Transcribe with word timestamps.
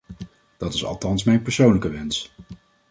Dat 0.57 0.73
is 0.73 0.85
althans 0.85 1.23
mijn 1.23 1.41
persoonlijke 1.41 1.89
wens. 1.89 2.31